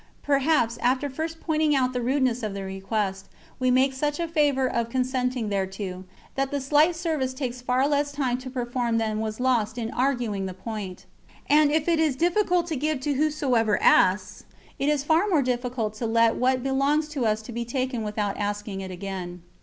Perhaps, 0.23 0.79
after 0.81 1.11
first 1.11 1.39
pointing 1.39 1.75
out 1.75 1.93
the 1.93 2.01
rudeness 2.01 2.41
of 2.41 2.55
the 2.55 2.63
request, 2.63 3.27
we 3.59 3.69
make 3.69 3.93
such 3.93 4.19
a 4.19 4.27
favour 4.27 4.65
of 4.67 4.89
consenting 4.89 5.49
thereto, 5.51 6.05
that 6.33 6.49
the 6.49 6.59
slight 6.59 6.95
service 6.95 7.35
takes 7.35 7.61
far 7.61 7.87
less 7.87 8.11
time 8.11 8.39
to 8.39 8.49
perform 8.49 8.97
than 8.97 9.19
was 9.19 9.39
lost 9.39 9.77
in 9.77 9.91
arguing 9.91 10.47
the 10.47 10.55
point. 10.55 11.05
And 11.47 11.69
if 11.71 11.87
it 11.87 11.99
is 11.99 12.15
difficult 12.15 12.65
to 12.69 12.75
give 12.75 12.99
to 13.01 13.13
whosoever 13.13 13.79
asks, 13.79 14.43
it 14.79 14.89
is 14.89 15.03
far 15.03 15.27
more 15.29 15.43
difficult 15.43 15.93
to 15.97 16.07
let 16.07 16.33
what 16.35 16.63
belongs 16.63 17.07
to 17.09 17.27
us 17.27 17.43
be 17.43 17.63
taken 17.63 18.01
without 18.01 18.37
asking 18.37 18.81
it 18.81 18.89
again. 18.89 19.43